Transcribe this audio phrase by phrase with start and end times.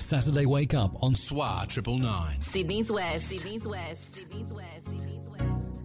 [0.00, 2.40] Saturday Wake Up on SWA Triple Nine.
[2.40, 3.26] Sydney's West.
[3.28, 4.14] Sydney's West.
[4.14, 5.00] Sydney's West.
[5.00, 5.82] Sydney's West.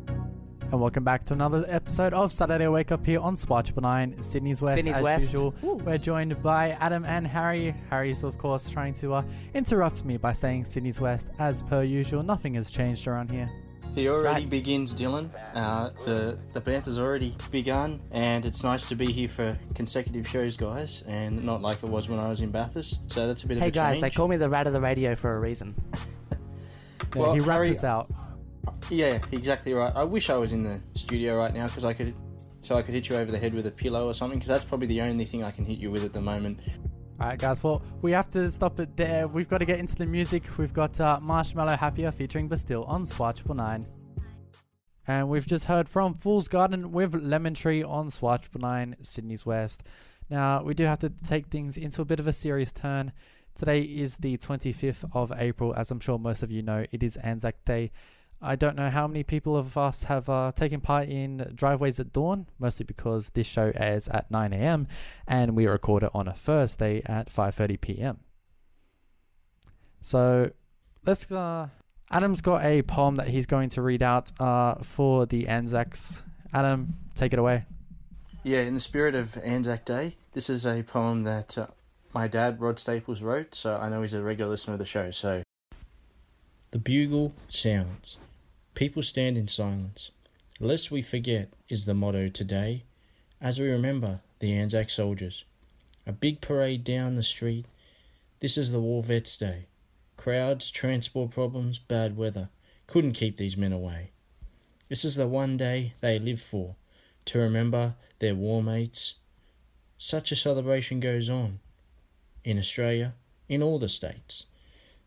[0.62, 4.62] And welcome back to another episode of Saturday Wake Up here on Swatch Nine, Sydney's
[4.62, 4.78] West.
[4.78, 5.23] Sydney's as West.
[5.34, 7.76] usual, we're joined by Adam and Harry.
[7.89, 9.23] Harry's, of course, trying to uh,
[9.54, 11.29] interrupt me by saying Sydney's West.
[11.39, 13.49] As per usual, nothing has changed around here.
[13.96, 14.49] He already right.
[14.49, 15.29] begins, Dylan.
[15.53, 20.58] Uh, the the banter's already begun, and it's nice to be here for consecutive shows,
[20.58, 22.99] guys, and not like it was when I was in Bathurst.
[23.12, 24.02] So that's a bit Hey of a guys, change.
[24.02, 25.76] they call me the rat of the radio for a reason.
[27.16, 28.09] Yeah, Well, he rats Harry- us out.
[28.90, 29.94] Yeah, exactly right.
[29.96, 32.16] I wish I was in the studio right now because I could,
[32.62, 34.40] so I could hit you over the head with a pillow or something.
[34.40, 36.60] Because that's probably the only thing I can hit you with at the moment.
[37.23, 39.30] Alright, guys, well, we have to stop it there.
[39.30, 40.44] We've got to get into the music.
[40.58, 43.86] We've got uh, Marshmello Happier featuring Bastille on Swatch Nine.
[45.08, 49.84] And we've just heard from Fool's Garden with Lemon Tree on Swatch Nine, Sydney's West.
[50.30, 53.13] Now, we do have to take things into a bit of a serious turn.
[53.55, 55.74] Today is the 25th of April.
[55.77, 57.91] As I'm sure most of you know, it is Anzac Day.
[58.44, 62.12] I don't know how many people of us have uh, taken part in Driveways at
[62.12, 64.88] Dawn, mostly because this show airs at 9 a.m.
[65.27, 68.19] and we record it on a Thursday at 5:30 p.m.
[70.02, 70.52] So
[71.05, 71.31] let's.
[71.31, 71.69] Uh,
[72.11, 76.22] Adam's got a poem that he's going to read out uh, for the Anzacs.
[76.53, 77.66] Adam, take it away.
[78.44, 81.67] Yeah, in the spirit of Anzac Day, this is a poem that uh,
[82.13, 85.09] my dad, Rod Staples, wrote, so I know he's a regular listener of the show.
[85.11, 85.44] So,
[86.72, 88.17] the bugle sounds.
[88.75, 90.09] People stand in silence.
[90.59, 92.83] Lest we forget is the motto today,
[93.39, 95.45] as we remember the Anzac soldiers.
[96.07, 97.66] A big parade down the street.
[98.39, 99.67] This is the War Vets Day.
[100.17, 102.49] Crowds, transport problems, bad weather
[102.88, 104.09] couldn't keep these men away.
[104.89, 106.75] This is the one day they live for
[107.25, 109.16] to remember their war mates.
[109.97, 111.59] Such a celebration goes on
[112.44, 113.13] in Australia,
[113.47, 114.45] in all the states.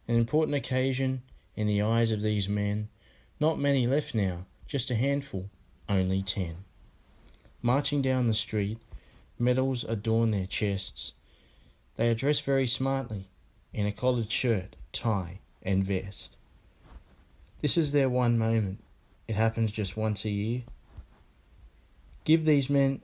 [0.08, 1.22] An important occasion
[1.56, 2.88] in the eyes of these men.
[3.38, 5.50] Not many left now, just a handful,
[5.88, 6.64] only ten.
[7.60, 8.78] Marching down the street,
[9.38, 11.12] medals adorn their chests.
[11.96, 13.28] They are dressed very smartly
[13.72, 16.36] in a collared shirt, tie, and vest.
[17.60, 18.82] This is their one moment.
[19.28, 20.62] It happens just once a year.
[22.24, 23.02] Give these men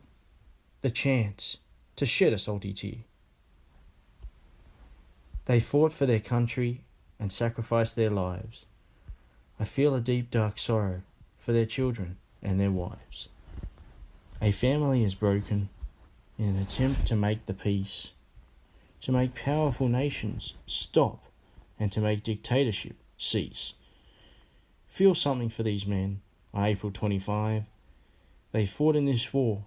[0.81, 1.59] the chance
[1.97, 3.05] to shed a salty tear.
[5.45, 6.85] They fought for their country
[7.19, 8.65] and sacrificed their lives.
[9.62, 11.03] I feel a deep dark sorrow
[11.39, 13.28] for their children and their wives.
[14.41, 15.69] A family is broken
[16.37, 18.11] in an attempt to make the peace,
[19.03, 21.23] to make powerful nations stop,
[21.78, 23.75] and to make dictatorship cease.
[24.89, 27.62] Feel something for these men on April 25.
[28.50, 29.67] They fought in this war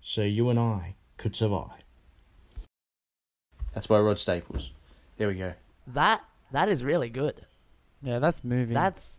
[0.00, 1.82] so you and I could survive.
[3.74, 4.70] That's by Rod Staples.
[5.18, 5.54] There we go.
[5.88, 6.22] That
[6.52, 7.46] that is really good.
[8.02, 8.74] Yeah, that's moving.
[8.74, 9.16] That's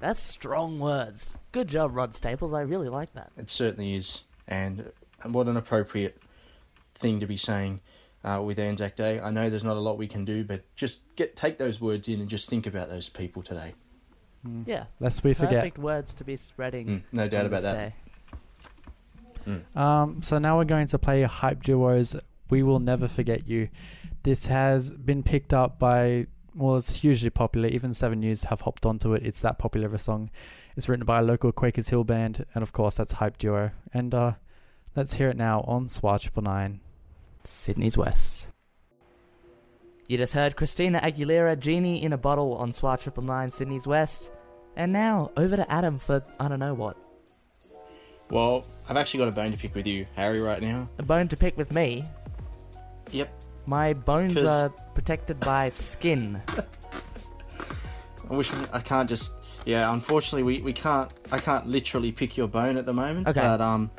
[0.00, 1.36] that's strong words.
[1.52, 2.52] Good job, Rod Staples.
[2.52, 3.30] I really like that.
[3.36, 4.22] It certainly is.
[4.48, 4.92] And
[5.24, 6.20] what an appropriate
[6.94, 7.80] thing to be saying
[8.24, 9.20] uh, with Anzac Day.
[9.20, 12.08] I know there's not a lot we can do, but just get take those words
[12.08, 13.74] in and just think about those people today.
[14.66, 14.84] Yeah.
[15.00, 15.54] Lest we forget.
[15.54, 16.86] Perfect words to be spreading.
[16.86, 17.74] Mm, no doubt about that.
[17.74, 17.94] day.
[19.74, 22.16] Um, so now we're going to play Hype Duos.
[22.50, 23.68] We will never forget you.
[24.22, 27.68] This has been picked up by well, it's hugely popular.
[27.68, 29.26] Even Seven News have hopped onto it.
[29.26, 30.30] It's that popular of a song.
[30.76, 33.72] It's written by a local Quakers Hill band, and of course that's Hype Duo.
[33.92, 34.32] And uh,
[34.96, 36.80] let's hear it now on Swatch Triple Nine.
[37.44, 38.48] Sydney's West.
[40.08, 44.30] You just heard Christina Aguilera, Genie in a Bottle on Swat Triple Nine, Sydney's West.
[44.76, 46.96] And now, over to Adam for I don't know what.
[48.30, 50.88] Well, I've actually got a bone to pick with you, Harry, right now.
[50.98, 52.04] A bone to pick with me.
[53.12, 53.32] Yep.
[53.66, 56.42] My bones 'Cause- are protected by skin.
[58.30, 59.32] I wish I can't just.
[59.66, 61.10] Yeah, unfortunately, we, we can't.
[61.32, 63.26] I can't literally pick your bone at the moment.
[63.28, 63.40] Okay.
[63.40, 63.90] But um,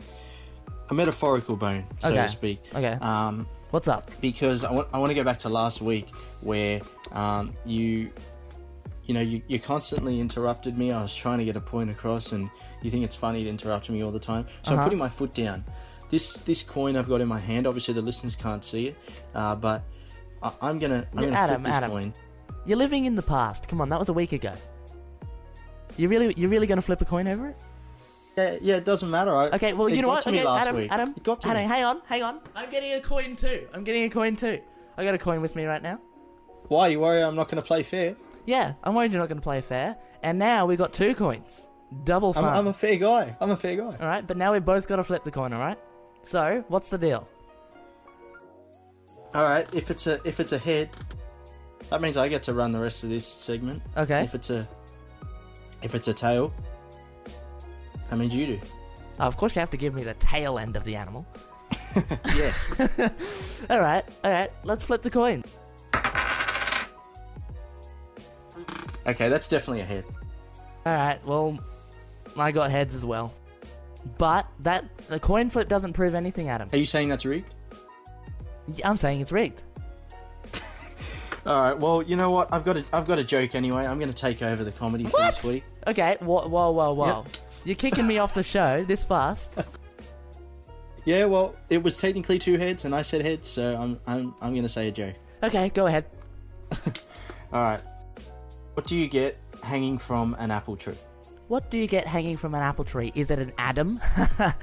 [0.89, 2.17] a metaphorical bone, so Okay.
[2.21, 2.61] to speak.
[2.75, 2.97] Okay.
[3.01, 4.09] Um, What's up?
[4.21, 6.07] because I want, I want to go back to last week
[6.41, 6.79] where
[7.11, 8.11] um, you
[9.05, 12.31] you know you, you constantly interrupted me I was trying to get a point across
[12.31, 12.49] and
[12.81, 14.77] you think it's funny to interrupt me all the time so Uh-huh.
[14.81, 15.63] I'm putting my foot down
[16.09, 18.97] this this coin I've got in my hand obviously the listeners can't see it
[19.33, 19.83] uh, but
[20.43, 21.91] I, I'm gonna I'm Yeah, gonna Adam, flip this Adam.
[21.91, 22.13] coin
[22.65, 23.67] You're living in the past.
[23.67, 24.53] Come on, that was a week ago.
[25.97, 27.57] You really, you're really gonna flip a coin over it?
[28.37, 30.23] yeah, yeah it doesn't matter I, Okay, well, you know what?
[30.23, 30.91] to me Okay, last Adam, week.
[30.91, 32.39] Adam, to Adam, hang on, hang on.
[32.55, 33.67] I'm getting a coin too.
[33.73, 34.59] I'm getting a coin too.
[34.97, 35.99] I got a coin with me right now.
[36.67, 38.15] why you worry I'm not gonna play fair
[38.45, 39.95] Yeah, I'm worried you're not gonna play fair.
[40.23, 41.67] And now we've got two coins.
[42.03, 42.53] Double I'm, fun.
[42.57, 44.95] I'm a fair guy I'm a fair guy All right, but now we've both got
[44.97, 45.53] to flip the coin.
[45.53, 45.77] All right.
[46.25, 47.27] So what's the deal?
[49.33, 50.89] all right if it's a if it's a head
[51.89, 53.81] That means I get to run the rest of this segment.
[53.95, 54.23] Okay.
[54.23, 54.67] If it's a
[55.83, 56.51] if it's a tail,
[58.09, 58.59] that means you do.
[59.19, 61.27] Oh, of course, you have to give me the tail end of the animal.
[62.35, 63.61] yes.
[63.69, 64.51] All right, all right.
[64.63, 65.43] Let's flip the coin.
[69.05, 70.05] Okay, that's definitely a head.
[70.85, 71.23] All right.
[71.25, 71.59] Well,
[72.35, 73.31] I got heads as well.
[74.17, 76.69] But that the coin flip doesn't prove anything, Adam.
[76.71, 77.53] Are you saying that's rigged?
[78.83, 79.63] I'm saying it's rigged.
[81.45, 81.79] All right.
[81.79, 82.51] Well, you know what?
[82.53, 83.85] I've got a I've got a joke anyway.
[83.85, 85.63] I'm going to take over the comedy for this week.
[85.87, 86.17] Okay.
[86.19, 87.25] Whoa, whoa, whoa, whoa.
[87.63, 89.59] You're kicking me off the show this fast.
[91.05, 91.25] Yeah.
[91.25, 94.63] Well, it was technically two heads, and I said heads, so I'm I'm I'm going
[94.63, 95.13] to say a joke.
[95.43, 96.05] Okay, go ahead.
[97.53, 97.79] All right.
[98.73, 100.95] What do you get hanging from an apple tree?
[101.47, 103.11] What do you get hanging from an apple tree?
[103.15, 103.99] Is it an Adam?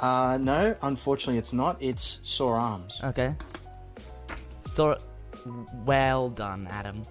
[0.00, 1.76] Uh, no, unfortunately, it's not.
[1.80, 3.00] It's sore arms.
[3.02, 3.34] Okay.
[4.66, 4.98] So,
[5.84, 7.02] well done, Adam.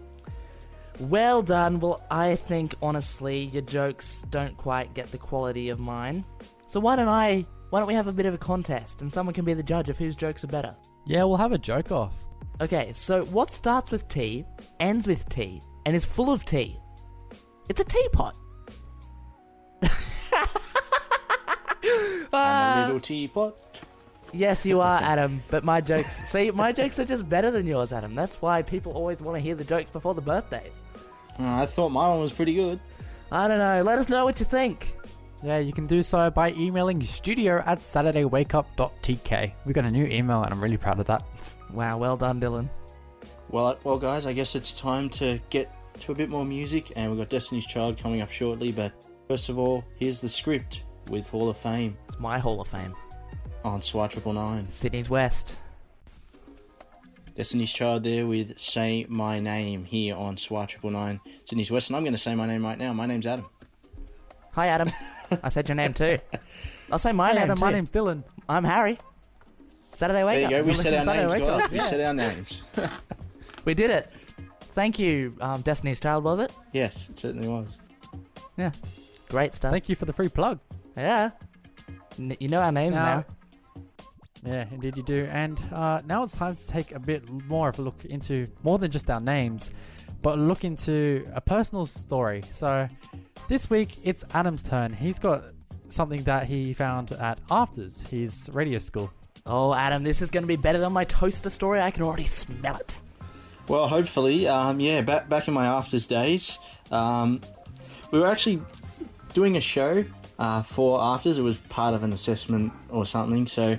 [1.00, 1.80] Well done.
[1.80, 6.26] Well, I think honestly, your jokes don't quite get the quality of mine.
[6.68, 7.46] So why don't I?
[7.70, 9.90] Why don't we have a bit of a contest, and someone can be the judge
[9.90, 10.76] of whose jokes are better?
[11.06, 12.16] Yeah, we'll have a joke off.
[12.62, 12.92] Okay.
[12.94, 14.46] So what starts with T,
[14.80, 16.78] ends with T, and is full of tea?
[17.70, 18.36] It's a teapot.
[21.86, 22.84] And Ah.
[22.84, 23.62] a little teapot.
[24.34, 25.44] Yes, you are, Adam.
[25.52, 28.16] But my jokes, see, my jokes are just better than yours, Adam.
[28.16, 30.74] That's why people always want to hear the jokes before the birthdays.
[31.40, 32.80] Uh, I thought my one was pretty good.
[33.32, 33.84] I don't know.
[33.84, 34.96] Let us know what you think.
[35.44, 39.54] Yeah, you can do so by emailing studio at saturdaywakeup.tk.
[39.66, 41.24] We got a new email and I'm really proud of that.
[41.72, 42.70] Wow, well done, Dylan.
[43.50, 45.70] Well, well, guys, I guess it's time to get
[46.02, 48.72] to a bit more music, and we've got Destiny's Child coming up shortly.
[48.72, 48.94] But
[49.28, 52.94] first of all, here's the script with Hall of Fame It's my Hall of Fame.
[53.64, 54.68] on SWAT Triple Nine.
[54.70, 55.58] Sydney's West.
[57.36, 61.20] Destiny's Child there with Say My Name here on SWAT Triple Nine.
[61.46, 62.94] Sydney's West, and I'm going to say my name right now.
[62.94, 63.46] My name's Adam.
[64.52, 64.92] Hi, Adam.
[65.44, 66.20] I said your name too.
[66.92, 67.66] I'll say my Hey, name Adam, too.
[67.66, 68.24] my name's Dylan.
[68.48, 69.00] I'm Harry.
[69.96, 70.52] Saturday Wake There you Up.
[70.52, 70.62] go.
[70.62, 71.66] We You're said our listening to names, Saturday Wake guys.
[71.66, 71.72] Up.
[71.72, 71.84] We Yeah.
[71.86, 72.64] said our names.
[73.66, 74.12] We did it.
[74.74, 76.52] Thank you, um, Destiny's Child, was it?
[76.74, 77.80] yes, it certainly was.
[79.34, 79.72] Great stuff.
[79.72, 80.60] Thank you for the free plug.
[80.96, 81.32] yeah.
[82.20, 83.26] N- you know our names now.
[84.46, 85.28] Yeah, indeed you do.
[85.32, 88.78] And uh, now it's time to take a bit more of a look into more
[88.78, 89.72] than just our names,
[90.22, 92.44] but look into a personal story.
[92.52, 92.88] So
[93.48, 94.94] this week it's Adam's turn.
[94.94, 95.42] He's got
[95.90, 99.12] something that he found at AFTRS, his radio school.
[99.48, 101.82] Oh, Adam, this is going to be better than my toaster story.
[101.82, 103.02] I can already smell it.
[103.68, 105.02] Well, hopefully, um, yeah.
[105.02, 106.60] Back back in my AFTRS days,
[106.92, 107.42] um,
[108.12, 108.62] we were actually
[109.34, 110.06] doing a show
[110.40, 111.38] uh, for AFTRS.
[111.38, 113.48] It was part of an assessment or something.
[113.48, 113.78] So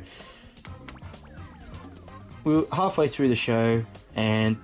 [2.44, 3.82] we were halfway through the show,
[4.14, 4.56] and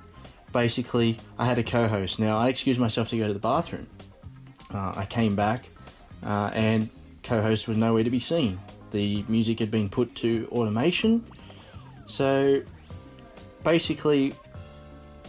[0.52, 2.20] basically, I had a co-host.
[2.20, 3.87] Now, I excused myself to go to the bathroom.
[4.72, 5.69] Uh, I came back,
[6.25, 6.90] uh, and
[7.22, 8.58] co-host was nowhere to be seen.
[8.92, 11.25] The music had been put to automation,
[12.06, 12.62] so
[13.64, 14.34] basically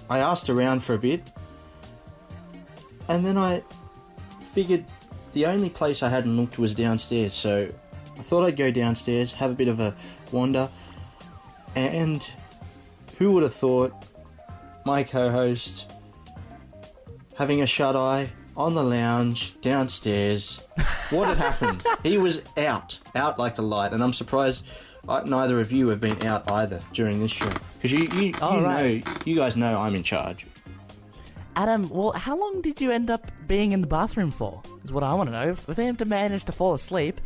[0.09, 1.23] I asked around for a bit,
[3.07, 3.63] and then I
[4.53, 4.83] figured
[5.33, 7.33] the only place I hadn't looked was downstairs.
[7.33, 7.69] So
[8.17, 9.95] I thought I'd go downstairs, have a bit of a
[10.31, 10.69] wander,
[11.75, 12.29] and
[13.17, 13.93] who would have thought
[14.85, 15.91] my co-host
[17.35, 20.61] having a shut eye on the lounge downstairs?
[21.11, 21.83] What had happened?
[22.03, 24.65] He was out, out like a light, and I'm surprised.
[25.07, 28.59] I, neither of you have been out either during this show because you, you, Oh,
[28.59, 29.05] you right.
[29.05, 30.45] know, you guys know I'm in charge.
[31.55, 34.61] Adam, well, how long did you end up being in the bathroom for?
[34.83, 35.53] Is what I want to know.
[35.55, 37.21] For him to manage to fall asleep,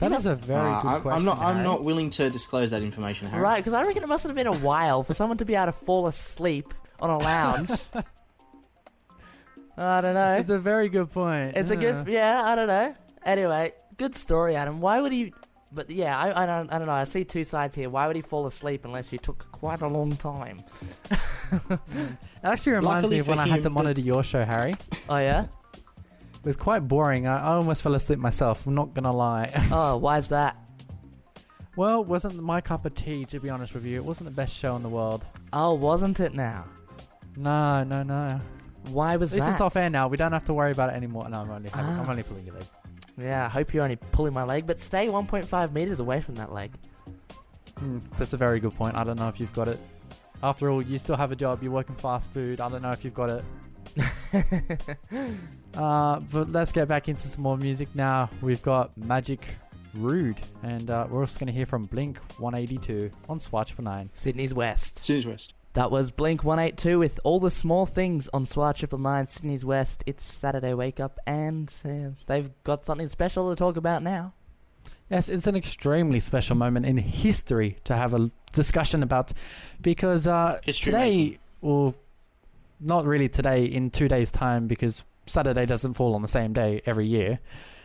[0.00, 1.18] That is a very Uh, good I'm, question.
[1.20, 1.38] I'm not.
[1.38, 1.64] I'm Harry.
[1.64, 3.42] not willing to disclose that information, Harry.
[3.42, 3.56] right?
[3.56, 5.72] Because I reckon it must have been a while for someone to be able to
[5.72, 7.70] fall asleep on a lounge.
[9.76, 10.34] I don't know.
[10.34, 11.56] It's a very good point.
[11.56, 12.42] It's a good, yeah.
[12.44, 12.94] I don't know.
[13.24, 14.80] Anyway, good story, Adam.
[14.80, 15.32] Why would he?
[15.72, 16.92] But yeah, I, I don't, I don't know.
[16.92, 17.90] I see two sides here.
[17.90, 20.60] Why would he fall asleep unless you took quite a long time?
[21.70, 24.22] It actually reminds Luckily me of for when I had to him, the- monitor your
[24.24, 24.74] show, Harry.
[25.08, 25.46] Oh yeah.
[26.44, 27.26] It was quite boring.
[27.26, 28.66] I, I almost fell asleep myself.
[28.66, 29.50] I'm not gonna lie.
[29.72, 30.56] Oh, why's that?
[31.76, 33.96] well, it wasn't my cup of tea, to be honest with you.
[33.96, 35.26] It wasn't the best show in the world.
[35.52, 36.66] Oh, wasn't it now?
[37.36, 38.38] No, no, no.
[38.90, 39.52] Why was At least that?
[39.52, 40.06] it's off air now.
[40.08, 41.28] We don't have to worry about it anymore.
[41.28, 42.00] No, I'm only, Ah.
[42.02, 42.64] I'm only pulling your leg.
[43.18, 46.52] Yeah, I hope you're only pulling my leg, but stay 1.5 meters away from that
[46.52, 46.72] leg.
[47.78, 48.94] Hmm, that's a very good point.
[48.96, 49.78] I don't know if you've got it.
[50.42, 51.62] After all, you still have a job.
[51.62, 52.60] You're working fast food.
[52.60, 53.42] I don't know if you've got it.
[55.74, 58.30] uh, but let's get back into some more music now.
[58.40, 59.46] We've got Magic
[59.94, 64.10] Rude, and uh, we're also going to hear from Blink 182 on Swatch for 9.
[64.12, 65.04] Sydney's West.
[65.04, 65.54] Sydney's West.
[65.74, 70.04] That was Blink 182 with all the small things on SWAT Triple Nine, Sydney's West.
[70.06, 74.34] It's Saturday Wake Up, and uh, they've got something special to talk about now.
[75.10, 79.32] Yes, it's an extremely special moment in history to have a discussion about
[79.80, 81.38] because uh, today, making.
[81.60, 81.94] or
[82.80, 86.82] not really today, in two days' time, because Saturday doesn't fall on the same day
[86.86, 87.38] every year.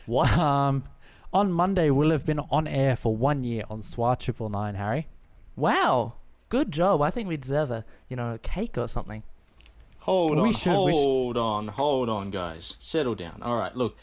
[0.06, 0.36] What?
[0.38, 0.84] Um,
[1.32, 5.08] on Monday, we'll have been on air for one year on SWAT Triple Nine, Harry.
[5.56, 6.14] wow,
[6.50, 7.02] good job.
[7.02, 9.22] I think we deserve a you know a cake or something.
[10.00, 12.76] Hold We on, should- we sh- hold on, hold on, guys.
[12.80, 13.42] Settle down.
[13.44, 13.96] All right, look.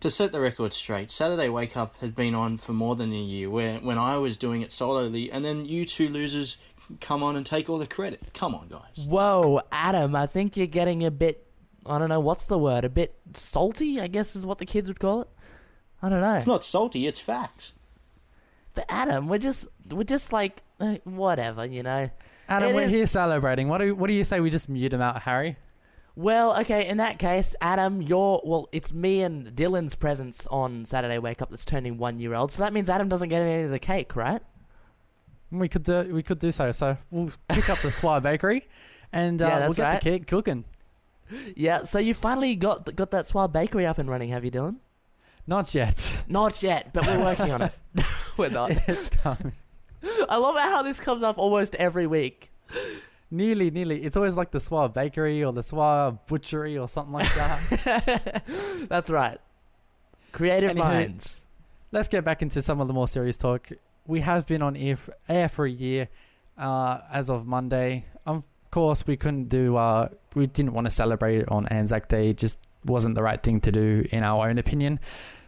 [0.00, 3.16] To set the record straight, Saturday Wake Up has been on for more than a
[3.16, 3.48] year.
[3.48, 6.58] Where when I was doing it solely, and then you two losers
[7.00, 8.20] come on and take all the credit.
[8.34, 9.04] Come on, guys.
[9.06, 11.46] Whoa, Adam, I think you're getting a bit.
[11.86, 12.84] I don't know what's the word.
[12.84, 15.28] A bit salty, I guess is what the kids would call it.
[16.02, 16.34] I don't know.
[16.36, 17.06] It's not salty.
[17.06, 17.72] It's facts.
[18.74, 22.10] But Adam, we're just we're just like uh, whatever, you know.
[22.48, 23.68] Adam, It we're is- here celebrating.
[23.68, 25.56] What do what do you say we just mute him out, Harry?
[26.16, 28.68] Well, okay, in that case, Adam, you're well.
[28.72, 32.52] It's me and Dylan's presence on Saturday Wake Up that's turning one year old.
[32.52, 34.42] So that means Adam doesn't get any of the cake, right?
[35.50, 36.72] We could do we could do so.
[36.72, 38.68] So we'll pick up the Swire Bakery,
[39.12, 40.00] and uh, Yeah, we'll get right.
[40.02, 40.64] the cake cooking.
[41.56, 41.84] Yeah.
[41.84, 44.76] So you finally got got that Swab Bakery up and running, have you, Dylan?
[45.46, 46.24] Not yet.
[46.28, 47.78] Not yet, but we're working on it.
[48.36, 48.70] we're not.
[48.86, 49.52] it's coming.
[50.28, 52.50] I love how this comes up almost every week.
[53.30, 54.02] Nearly, nearly.
[54.02, 58.42] It's always like the Swire Bakery or the Swire Butchery or something like that.
[58.88, 59.38] That's right.
[60.32, 61.42] Creative Anywho, minds.
[61.92, 63.68] Let's get back into some of the more serious talk.
[64.06, 66.08] We have been on air for, air for a year
[66.58, 68.04] uh, as of Monday.
[68.26, 69.76] Of course, we couldn't do.
[69.76, 72.30] Uh, we didn't want to celebrate it on Anzac Day.
[72.30, 75.00] It just wasn't the right thing to do, in our own opinion.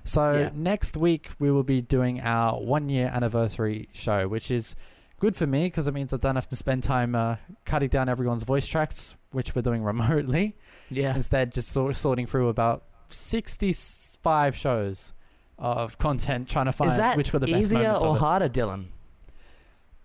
[0.04, 0.50] So Yeah.
[0.54, 4.74] next week we will be doing our one year anniversary show, which is
[5.20, 8.08] good for me because it means I don't have to spend time uh, cutting down
[8.08, 10.56] everyone's voice tracks, which we're doing remotely.
[10.90, 11.14] Yeah.
[11.14, 15.12] Instead, just sort sorting through about sixty-five shows
[15.62, 18.16] of content, trying to find Is that which were the best easier moments or of
[18.16, 18.18] it.
[18.18, 18.86] harder, Dylan?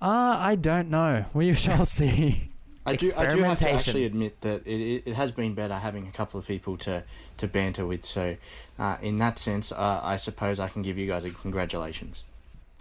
[0.02, 1.26] Uh, I don't know.
[1.34, 2.52] We shall see.
[2.86, 5.74] I do, I do have to actually admit that it, it, it has been better
[5.74, 7.04] having a couple of people to,
[7.38, 8.06] to banter with.
[8.06, 8.38] So,
[8.80, 12.24] uh, in that sense, uh, I suppose I can give you guys a congratulations.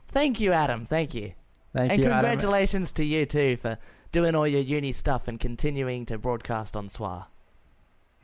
[0.09, 0.85] Thank you, Adam.
[0.85, 1.33] Thank you.
[1.73, 2.30] Thank and you, Adam.
[2.30, 3.78] congratulations to you too for
[4.12, 7.26] doing all your uni stuff and continuing to broadcast on SWA.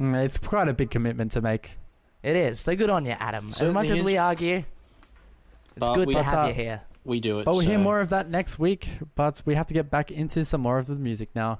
[0.00, 1.78] Mm, It's quite a big commitment to make.
[2.22, 2.60] It is.
[2.60, 3.46] So good on you, Adam.
[3.46, 4.04] as much as is.
[4.04, 4.64] we argue, it's
[5.78, 6.82] But good we- to have you here.
[7.04, 7.44] We do it.
[7.44, 8.88] But we'll hear more of that next week.
[9.16, 11.58] But we have to get back into some more of the music now.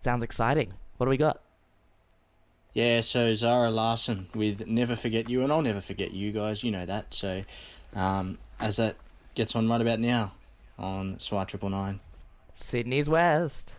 [0.00, 0.72] Sounds exciting.
[0.96, 1.40] What do we got?
[2.74, 6.72] Yeah, so Zara Larsson with Never Forget You, and I'll never forget you guys, you
[6.72, 7.14] know that.
[7.14, 7.44] So,
[7.94, 8.96] um, as that
[9.36, 10.32] gets on right about now
[10.78, 12.00] on SWAT Triple Nine.
[12.56, 13.74] Sydney's West.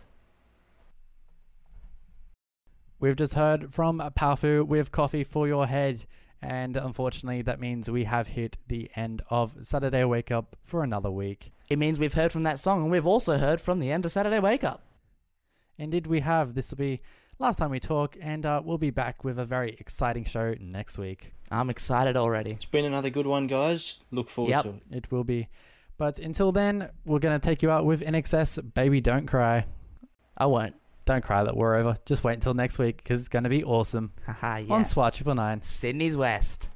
[3.00, 6.04] We've just heard from Powfu with Coffee for Your Head.
[6.42, 11.10] And unfortunately, that means we have hit the end of Saturday Wake Up for another
[11.10, 11.52] week.
[11.70, 14.10] It means we've heard from that song, and we've also heard from the end of
[14.10, 14.82] Saturday Wake Up.
[15.78, 16.54] Indeed, we have.
[16.54, 17.00] This will be
[17.38, 20.98] last time we talk, and uh, we'll be back with a very exciting show next
[20.98, 21.32] week.
[21.50, 22.50] I'm excited already.
[22.50, 23.98] It's been another good one, guys.
[24.10, 24.62] Look forward Yep.
[24.64, 24.82] to it.
[24.90, 25.48] It will be.
[25.96, 29.66] But until then, we're going to take you out with INXS Baby Don't Cry.
[30.36, 30.74] I won't.
[31.04, 31.96] Don't cry that we're over.
[32.06, 34.12] Just wait until next week because it's going to be awesome.
[34.26, 34.70] Haha, yes.
[34.70, 35.62] On SWAT Triple Nine.
[35.62, 36.68] Sydney's West.